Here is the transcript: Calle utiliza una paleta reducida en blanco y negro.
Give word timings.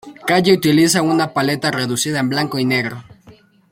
Calle 0.25 0.51
utiliza 0.51 1.03
una 1.03 1.31
paleta 1.31 1.69
reducida 1.69 2.19
en 2.21 2.29
blanco 2.29 2.57
y 2.57 2.65
negro. 2.65 3.03